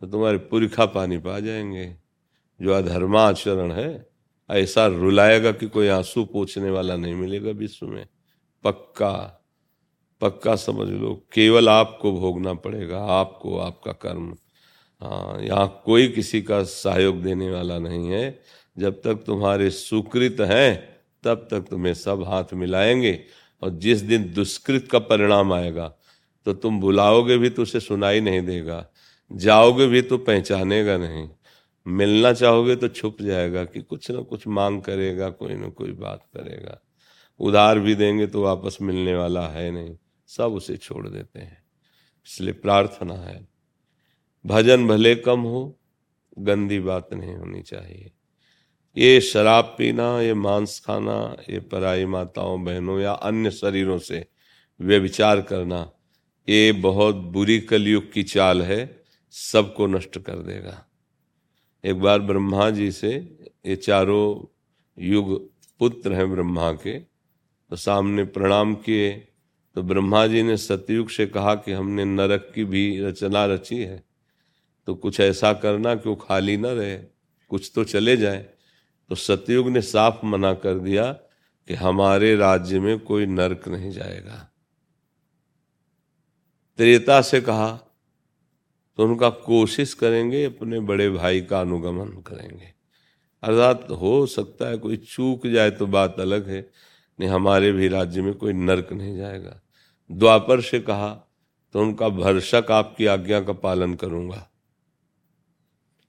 [0.01, 1.95] तो तुम्हारे पुरखा पानी पा जाएँगे।
[2.61, 4.09] जो अधर्माचरण है,
[4.49, 8.07] ऐसा रुलाएगा कि कोई आँसू पोछने वाला नहीं मिलेगा विश्व में।
[8.63, 9.41] पक्का
[10.21, 14.35] पक्का समझ लो, केवल आपको भोगना पड़ेगा, आपको आपका कर्म।
[15.01, 18.39] हाँ यहाँ कोई किसी का सहयोग देने वाला नहीं है।
[18.77, 23.25] जब तक तुम्हारे सुकृत हैं, तब तक तुम्हें सब हाथ मिलाएँगे।
[23.61, 25.87] और जिस दिन दुष्कृत का परिणाम आएगा
[26.45, 28.85] तो तुम बुलाओगे भी तो उसे सुनाई नहीं देगा,
[29.31, 31.27] जाओगे भी तो पहचानेगा नहीं।
[31.85, 36.25] मिलना चाहोगे तो छुप जाएगा कि कुछ ना कुछ मांग करेगा, कोई ना कोई बात
[36.27, 36.79] करेगा।
[37.39, 39.95] उधार भी देंगे तो वापस मिलने वाला है नहीं,
[40.29, 41.63] सब उसे छोड़ देते हैं।
[42.27, 43.47] इसलिए प्रार्थना है,
[44.45, 45.79] भजन भले कम हो,
[46.37, 48.11] गंदी बात नहीं होनी चाहिए।
[48.95, 54.25] ये शराब पीना, ये मांस खाना, ये पराई माताओं बहनों या अन्य शरीरों से
[54.79, 55.89] वे विचार करना,
[56.47, 58.79] ये बहुत बुरी कलयुग की चाल है,
[59.33, 60.85] सबको नष्ट कर देगा।
[61.83, 63.11] एक बार ब्रह्मा जी से
[63.65, 64.45] ये चारों
[64.97, 65.37] युग
[65.81, 69.11] पुत्र हैं ब्रह्मा के तो सामने प्रणाम किए
[69.75, 74.03] तो ब्रह्मा जी ने सतयुग से कहा कि हमने नरक की भी रचना रची है
[74.87, 76.97] तो कुछ ऐसा करना कि वो खाली ना रहे,
[77.51, 78.45] कुछ तो चले जाए।
[79.11, 84.47] तो सतयुग ने साफ़ मना कर दिया कि हमारे राज्य में कोई नरक नहीं जाएगा।
[86.79, 87.71] त्रेता से कहा
[88.99, 92.73] तो उनका कोशिश करेंगे, अपने बड़े भाई का अनुगमन करेंगे।
[93.43, 96.59] अर्थात हो सकता है कोई चूक जाए तो बात अलग है,
[97.19, 99.59] नहीं हमारे भी राज्य में कोई नरक नहीं जाएगा।
[100.09, 101.09] द्वापर से कहा
[101.75, 104.47] तो उनका भरसक आपकी आज्ञा का पालन करूँगा।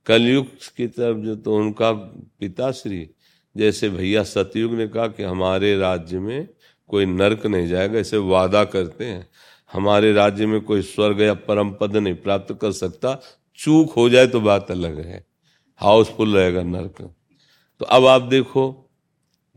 [0.06, 1.92] कलयुग की तरफ़ जो तो उनका
[2.40, 3.10] पिताश्री,
[3.56, 6.48] जैसे भैया सतयुग ने कहा कि हमारे राज्य में
[6.88, 9.28] कोई नरक नहीं जाएगा ऐसे वादा करते हैं।
[9.72, 13.20] हमारे राज्य में कोई स्वर्ग या परम पद नहीं प्राप्त कर सकता,
[13.56, 15.26] चूक हो जाए तो बात अलग है।
[15.76, 17.14] हाउसफुल रहेगा नरक।
[17.80, 18.90] तो अब आप देखो,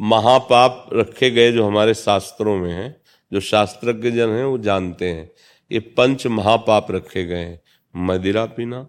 [0.02, 3.02] महापाप रखे गए जो हमारे शास्त्रों में हैं,
[3.34, 5.32] जो शास्त्रज्ञ जन हैं, वो जानते हैं।
[5.72, 7.62] ये पंच महापाप रखे गए हैं।
[7.96, 8.88] मदिरा पीना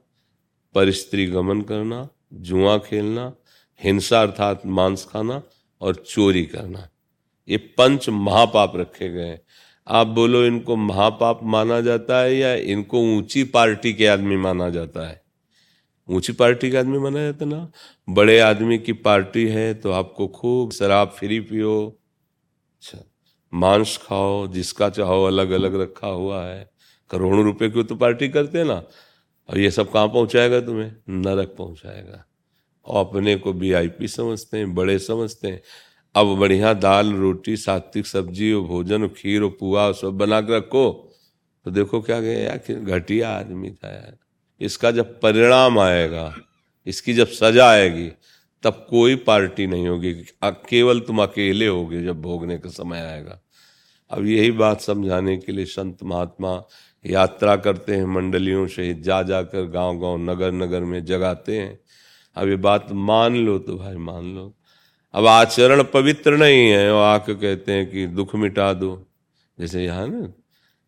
[0.74, 3.32] परिस्त्री गमन करना, जुआ खेलना,
[3.80, 5.42] हिंसा अर्थात मांस खाना
[5.80, 6.88] और चोरी करना।
[7.48, 9.40] ये पंच महापाप रखे गए हैं।
[9.86, 15.08] आप बोलो, इनको महापाप माना जाता है या इनको ऊँची पार्टी के आदमी माना जाता
[15.08, 15.22] है?
[16.08, 17.70] ऊँची पार्टी के आदमी माना जाता ना?
[18.08, 21.98] बड़े आदमी की पार्टी है तो आपको खूब शराब फ्री पियो।
[22.74, 22.98] अच्छा
[23.52, 26.70] मांस खाओ, जिसका चाहो अलग अलग रखा हुआ है।
[27.10, 28.82] करोड़ों रुपए की तो पार्टी करते हैं ना?
[29.50, 30.92] और ये सब कहाँ पहुंचाएगा तुम्हें?
[31.08, 32.24] नरक पहुंचाएगा।
[32.86, 35.62] और अपने को वीआईपी समझते हैं, बड़े समझते हैं।
[36.14, 40.56] अब बढ़िया दाल, रोटी, सात्विक सब्ज़ी और भोजन और खीर और पुआ सब बना के
[40.56, 41.12] रखो।
[41.64, 44.16] तो देखो क्या गया यार घटिया आदमी था यार।
[44.60, 46.34] इसका जब परिणाम आएगा,
[46.86, 48.10] इसकी जब सजा आएगी,
[48.62, 53.40] तब कोई पार्टी नहीं होगी। केवल तुम अकेले होगे जब भोगने का समय आएगा।
[54.10, 56.64] अब यही बात समझाने के लिए संत महात्मा
[57.04, 61.78] यात्रा करते हैं मंडलियों से, जा जाकर गाँव गाँव नगर नगर में जगाते हैं।
[62.36, 64.52] अब ये बात मान लो तो भाई मान लो।
[65.14, 69.06] अब आचरण पवित्र नहीं है, और आके कहते हैं कि दुख मिटा दो।
[69.58, 70.32] जैसे यहाँ ना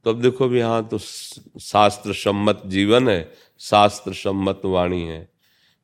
[0.06, 5.28] तो अब देखो भी यहाँ तो शास्त्र सम्मत जीवन है शास्त्र सम्मत वाणी है।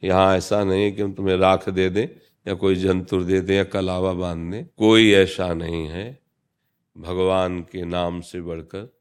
[0.02, 2.06] यहाँ ऐसा नहीं कि हम तुम्हें राख दे दें,
[2.46, 6.06] या कोई जंतुर दे दें, या कलावा बाँध दें। कोई ऐसा नहीं है।
[6.96, 8.97] भगवान के नाम से बढ़कर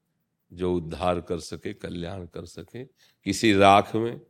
[0.54, 2.84] जो उद्धार कर सके, कल्याण कर सके।
[3.24, 4.22] किसी राख में,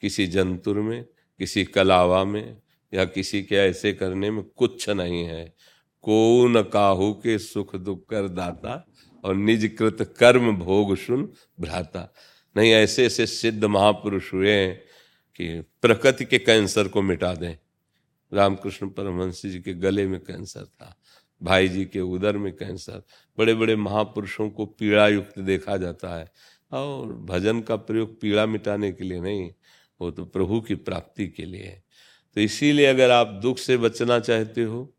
[0.00, 1.04] किसी जंतुर में,
[1.38, 2.62] किसी कलावा में
[2.94, 5.54] या किसी के ऐसे करने में कुछ नहीं है।
[6.02, 8.86] को न काहू के सुख दुख कर दाता
[9.24, 12.14] और निज कृत कर्म भोग सुन भ्राता।
[12.56, 14.82] नहीं, ऐसे ऐसे सिद्ध महापुरुष हुए हैं
[15.36, 17.56] कि प्रकृति के कैंसर को मिटा दें।
[18.32, 21.00] रामकृष्ण परमहंस जी के गले में कैंसर था।
[21.44, 23.02] भाई जी के उदर में कैंसर।
[23.38, 26.30] बड़े बड़े महापुरुषों को पीड़ा युक्त देखा जाता है।
[26.72, 29.50] और भजन का प्रयोग पीड़ा मिटाने के लिए नहीं,
[30.00, 31.82] वो तो प्रभु की प्राप्ति के लिए है।
[32.36, 34.92] तो इसीलिए अगर आप दुख से बचना चाहते हो,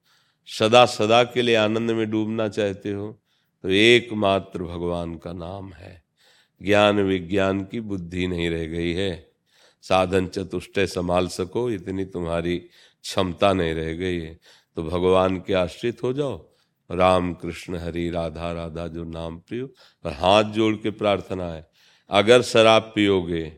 [0.48, 3.12] सदा सदा के लिए आनंद में डूबना चाहते हो
[3.64, 6.04] तो एकमात्र भगवान का नाम है।
[6.62, 9.32] ज्ञान विज्ञान की बुद्धि नहीं रह गई है।
[9.84, 14.40] साधन चतुष्टय संभाल सको, इतनी तुम्हारी क्षमता नहीं रह गई है।
[14.78, 16.38] तो भगवान के आश्रित हो जाओ।
[16.90, 19.66] राम कृष्ण हरि, राधा राधा, जो नाम पियो
[20.06, 21.68] और हाथ जोड़ के प्रार्थना है।
[22.10, 23.52] अगर शराब पियोगे,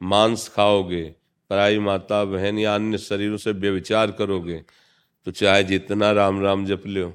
[0.00, 1.04] मांस खाओगे,
[1.50, 4.64] पराई माता, बहन या अन्य शरीरों से व्यविचार करोगे
[5.26, 7.12] तो चाहे जितना राम राम जप लो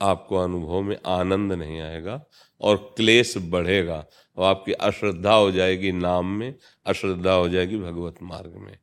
[0.00, 2.20] आपको अनुभव में आनंद नहीं आएगा
[2.60, 4.04] और क्लेश बढ़ेगा
[4.36, 6.54] और आपकी अश्रद्धा हो जाएगी नाम में,
[6.86, 8.76] अश्रद्धा हो जाएगी भगवत मार्ग में।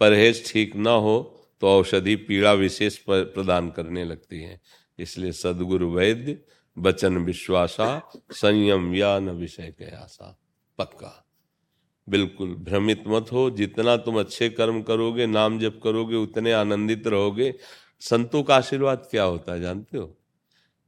[0.00, 4.60] परहेज ठीक ना हो तो औषधि पीड़ा विशेष प्रदान करने लगती है।
[4.98, 6.38] इसलिए सदगुरु वैद्य
[6.78, 10.38] वचन विश्वासा, संयम या न विषय के आशा।
[10.78, 11.26] पक्का।
[12.08, 17.54] बिल्कुल भ्रमित मत हो। जितना तुम अच्छे कर्म करोगे, नाम जप करोगे, उतने आनंदित रहोगे।
[18.00, 20.18] संतों का आशीर्वाद क्या होता है, जानते हो?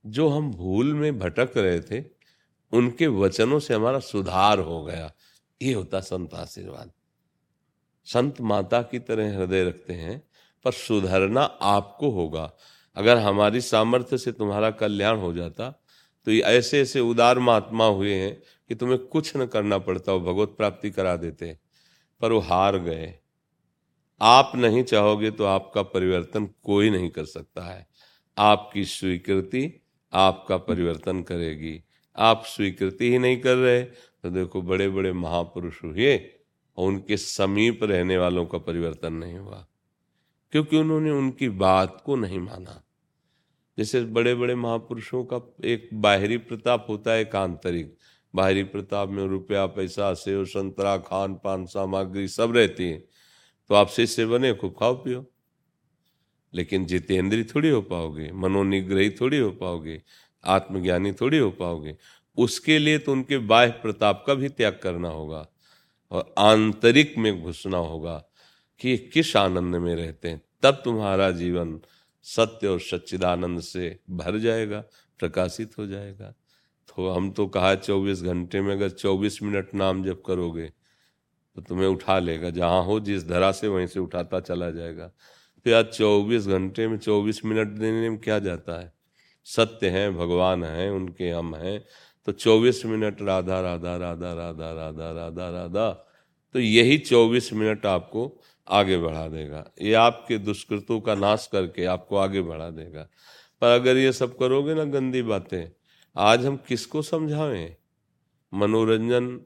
[0.07, 2.05] जो हम भूल में भटक रहे थे,
[2.73, 5.13] उनके वचनों से हमारा सुधार हो गया।
[5.63, 6.93] ये होता संत आशीर्वाद।
[8.05, 10.28] संत माता की तरह हृदय रखते हैं।
[10.65, 12.51] पर सुधरना आपको होगा।
[12.97, 15.71] अगर हमारी सामर्थ्य से तुम्हारा कल्याण हो जाता
[16.27, 18.33] तो ये ऐसे ऐसे उदार महात्मा हुए हैं
[18.71, 21.57] कि तुम्हें कुछ न करना पड़ता, वो भगवत प्राप्ति करा देते
[22.21, 23.15] पर वो हार गए।
[24.21, 27.87] आप नहीं चाहोगे तो आपका परिवर्तन कोई नहीं कर सकता है।
[28.37, 29.71] आपकी स्वीकृति
[30.13, 31.81] आपका परिवर्तन करेगी।
[32.17, 36.17] आप स्वीकृति ही नहीं कर रहे तो देखो बड़े बड़े महापुरुष हुए,
[36.79, 39.67] और उनके समीप रहने वालों का परिवर्तन नहीं हुआ।
[40.53, 42.85] क्योंकि उन्होंने उनकी बात को नहीं माना।
[43.79, 47.97] जैसे बड़े बड़े महापुरुषों का एक बाहरी प्रताप होता है एक आंतरिक
[48.35, 52.99] बाहरी प्रताप में रुपया, पैसा, सेव, संतरा खान पान सामग्री सब रहती है।
[53.69, 55.31] तो आप से बने, खूब खाओ, पियो।
[56.55, 60.03] लेकिन जितेंद्री थोड़ी हो पाओगे, मनोनिग्रही थोड़ी हो पाओगे,
[60.45, 61.97] आत्मज्ञानी थोड़ी हो पाओगे।
[62.37, 65.49] उसके लिए तो उनके बाह्य प्रताप का भी त्याग करना होगा
[66.11, 68.28] और आंतरिक में घुसना होगा।
[68.81, 71.79] कि किस आनंद में रहते हैं। तब तुम्हारा जीवन
[72.27, 74.81] सत्य और सच्चिदानंद से भर जाएगा,
[75.21, 76.35] प्रकाशित हो जाएगा।
[76.89, 80.67] तो हम तो कहा चौबीस घंटे में अगर चौबीस मिनट नाम जब करोगे
[81.57, 85.07] तो तुम्हें उठा लेगा। जहाँ हो, जिस धरा से वहीं से उठाता चला जाएगा।
[85.67, 88.93] तो यार चौबीस घंटे में चौबीस मिनट देने में क्या जाता है?
[89.47, 91.85] सत्य है, भगवान है, उनके हम हैं।
[92.27, 95.91] तो चौबीस मिनट राधा राधा राधा राधा राधा राधा राधा
[96.55, 98.27] तो यही चौबीस मिनट आपको
[98.69, 103.09] आगे बढ़ा देगा। ये आपके दुष्कृतों का नाश करके आपको आगे बढ़ा देगा।
[103.63, 105.71] पर अगर ये सब करोगे ना गंदी बातें,
[106.17, 107.77] आज हम किसको समझावें
[108.53, 109.41] मनोरंजन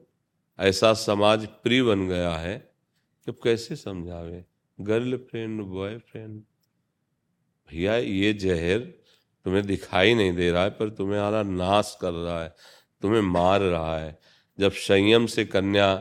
[0.58, 2.56] ऐसा समाज प्रिय बन गया है
[3.26, 4.44] तो कैसे समझावे?
[5.20, 6.40] Girlfriend boyfriend.
[7.68, 8.78] भैया, ये जहर
[9.46, 12.54] तुम्हें दिखाई नहीं दे रहा है, पर तुम्हें तुम्हारा नाश कर रहा है,
[13.02, 14.18] तुम्हें मार रहा है।
[14.58, 15.94] जब संयम से कन्या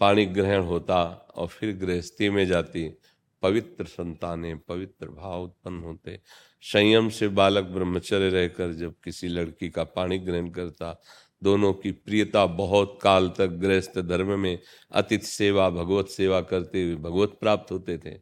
[0.00, 2.98] पाणी ग्रहण होता और फिर गृहस्थी में जाती।
[3.42, 6.20] पवित्र संतानें, पवित्र भाव उत्पन्न होते।
[6.60, 11.02] संयम से बालक ब्रह्मचर्य रहकर जब किसी लड़की का पाणी ग्रहण करता,
[11.42, 14.58] दोनों की प्रियता बहुत काल तक गृहस्थ धर्म में
[14.92, 18.20] अतिथि सेवा, भगवत सेवा करते हुए भगवत प्राप्त होते थे।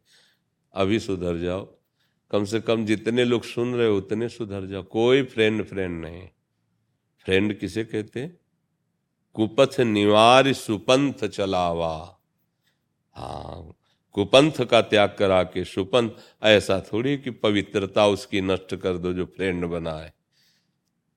[0.73, 1.77] अभी सुधर जाओ।
[2.31, 6.27] कम से कम जितने लोग सुन रहे हो, उतने सुधर जाओ। कोई फ्रेंड फ्रेंड नहीं।
[7.25, 8.31] फ्रेंड किसे कहते?
[9.33, 12.16] कुपथ निवार सुपंथ चलावा।
[13.17, 13.73] हाँ
[14.11, 16.09] कुपंथ का त्याग करा के सुपंथ,
[16.43, 20.13] ऐसा थोड़ी कि पवित्रता उसकी नष्ट कर दो जो फ्रेंड बना है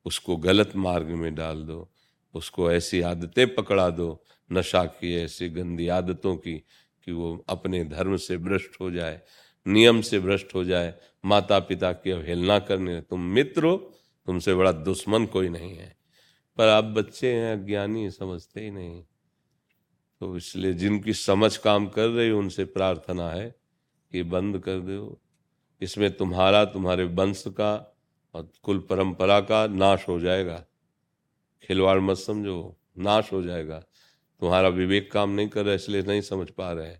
[0.06, 1.90] उसको गलत मार्ग में डाल दो,
[2.34, 6.54] उसको ऐसी आदतें पकड़ा दो, नशा की ऐसी गंदी आदतों की,
[7.04, 9.20] कि वो अपने धर्म से भ्रष्ट हो जाए,
[9.66, 10.94] नियम से भ्रष्ट हो जाए
[11.24, 13.76] माता पिता की अवहेलना करने, तुम मित्र हो,
[14.26, 15.96] तुमसे बड़ा दुश्मन कोई नहीं है।
[16.58, 19.04] पर आप बच्चे हैं, अज्ञानी, समझते ही नहीं।
[20.20, 23.54] तो इसलिए जिनकी समझ काम कर रही उनसे प्रार्थना है
[24.12, 25.20] कि बंद कर दो।
[25.80, 27.96] इसमें तुम्हारा, तुम्हारे वंश का
[28.34, 30.64] और कुल परंपरा का नाश हो जाएगा।
[31.62, 33.78] खिलवाड़ मत समझो, नाश हो जाएगा।
[34.40, 36.96] तुम्हारा विवेक काम नहीं कर रहा, इसलिए नहीं समझ पा रहे।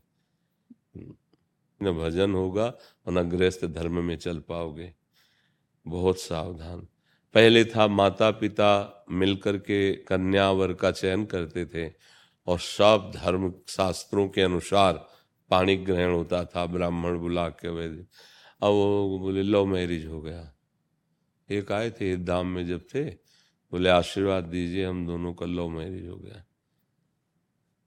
[1.82, 2.66] न भजन होगा
[3.06, 4.94] और न गृहस्थ धर्म में चल पाओगे।
[5.86, 6.88] बहुत सावधान।
[7.34, 12.09] पहले था माता पिता मिलकर के कन्या वर का चयन करते थे।
[12.46, 15.08] और सब धर्म शास्त्रों के अनुसार
[15.50, 18.02] पाणी ग्रहण होता था, ब्राह्मण बुला के वैसे
[18.62, 20.54] अब वो बोले लव मैरिज हो गया।
[21.50, 23.10] एक आए थे धाम में जब थे,
[23.72, 26.44] बोले, आशीर्वाद दीजिए, हम दोनों का लव मैरिज हो गया।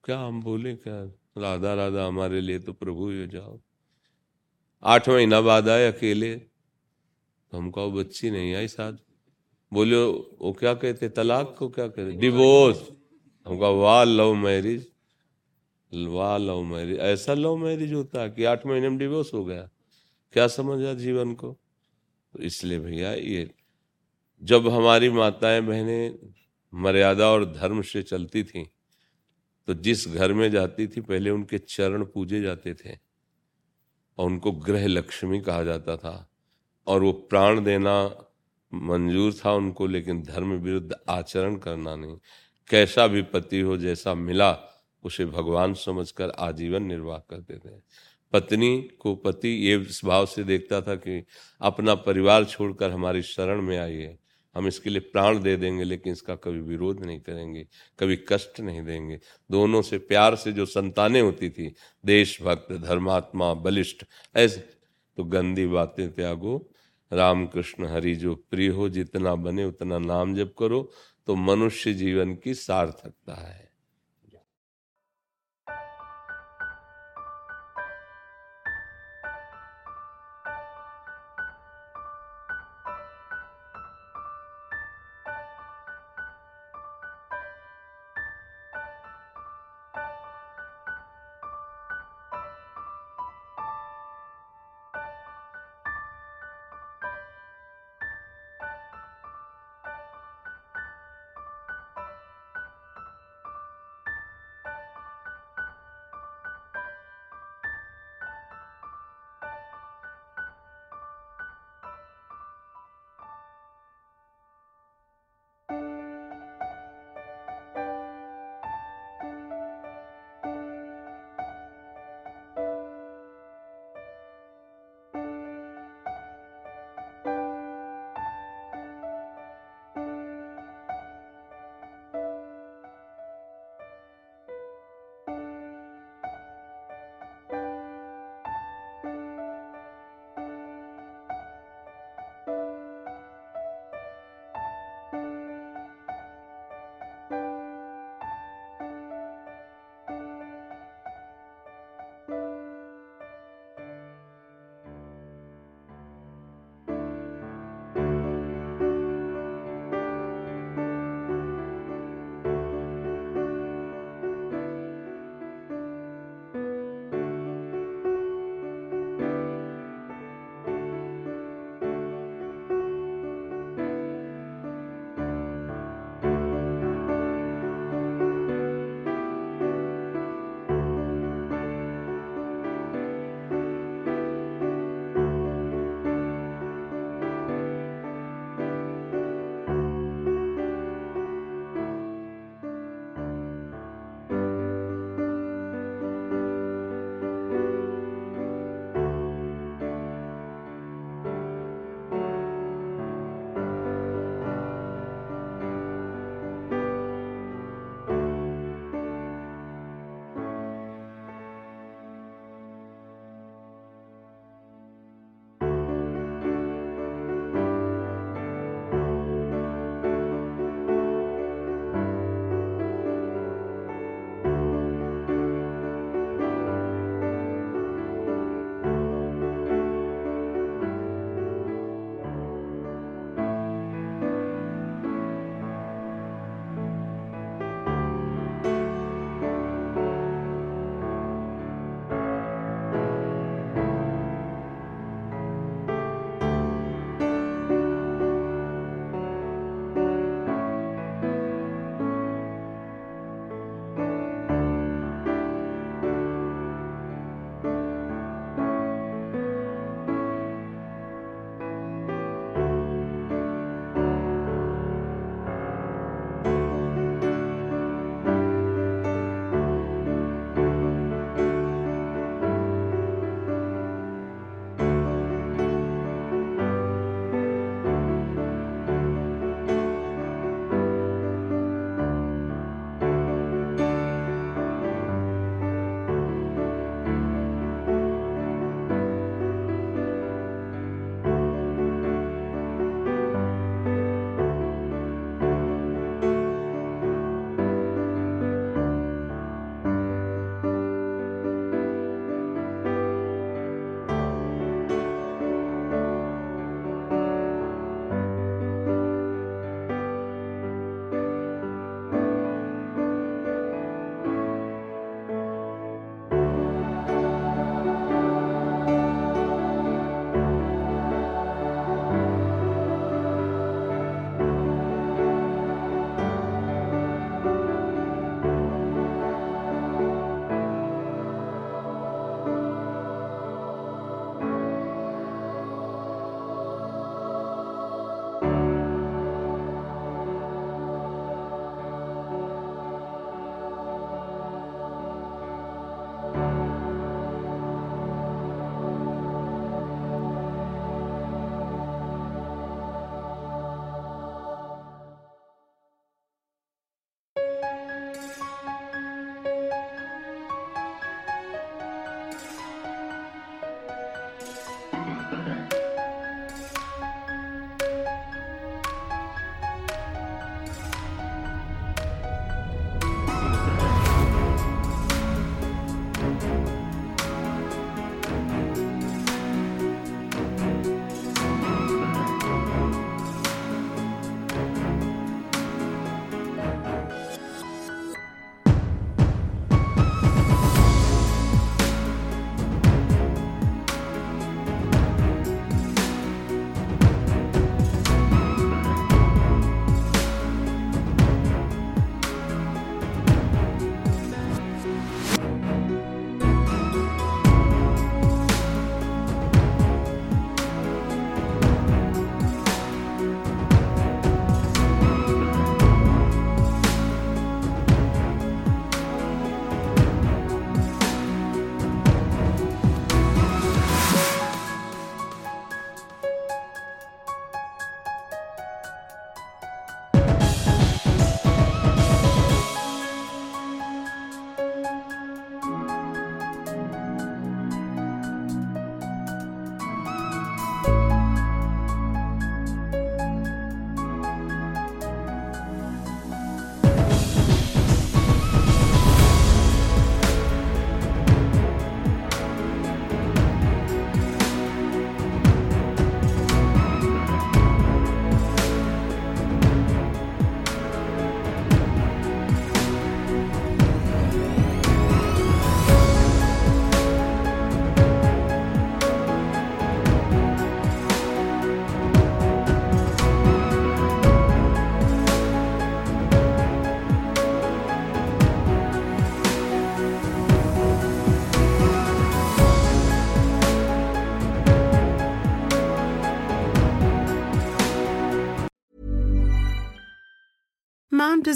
[0.03, 1.05] क्या हम बोले, क्या?
[1.41, 3.61] राधा राधा, हमारे लिए तो प्रभु ही हो जाओ।
[4.83, 6.35] आठ महीना बाद आए अकेले।
[7.51, 8.93] तो हम कहो बच्ची नहीं आई साथ?
[9.73, 12.11] बोले, वो क्या कहते, तलाक को क्या कहते?
[12.11, 12.91] डिवोर्स
[13.45, 14.85] हम कहा वाह लव मैरिज,
[15.91, 19.69] वाह लव मैरिज, ऐसा लव मैरिज होता कि आठ महीने में डिवोर्स हो गया।
[20.33, 21.51] क्या समझा जीवन को?
[22.33, 23.49] तो इसलिए भैया ये,
[24.41, 26.31] जब हमारी माताएँ बहनें
[26.73, 28.65] मर्यादा और धर्म से चलती थीं
[29.67, 32.95] तो जिस घर में जाती थी, पहले उनके चरण पूजे जाते थे,
[34.17, 36.29] और उनको ग्रह लक्ष्मी कहा जाता था,
[36.87, 37.93] और वो प्राण देना
[38.73, 42.17] मंजूर था उनको, लेकिन धर्म विरुद्ध आचरण करना नहीं।
[42.69, 44.57] कैसा भी पति हो, जैसा मिला,
[45.03, 48.03] उसे भगवान समझकर आजीवन निर्वाह करते थे
[48.33, 51.23] पत्नी को पति ये इस भाव से देखता था कि
[51.61, 54.19] अपना परिवार छोड़कर हमारी शरण में आई है।
[54.55, 57.67] हम इसके लिए प्राण दे देंगे, लेकिन इसका कभी विरोध नहीं करेंगे,
[57.99, 59.19] कभी कष्ट नहीं देंगे।
[59.51, 64.03] दोनों से प्यार से जो संतानें होती थी, देशभक्त, धर्मात्मा, बलिष्ठ,
[64.35, 64.69] ऐसे।
[65.17, 66.69] तो गंदी बातें, त्यागो।
[67.13, 70.91] राम कृष्ण हरि जो प्रिय हो, जितना बने उतना नाम जप करो।
[71.27, 73.62] तो मनुष्य जीवन की सार्थकता है।